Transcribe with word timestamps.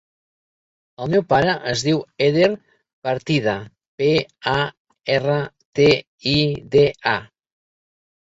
El 1.03 1.09
meu 1.15 1.23
pare 1.33 1.51
es 1.71 1.83
diu 1.87 1.99
Eder 2.27 2.47
Partida: 3.09 3.53
pe, 4.03 4.09
a, 4.53 4.55
erra, 5.19 5.37
te, 5.81 5.87
i, 6.33 6.35
de, 6.79 6.85
a. 7.15 7.17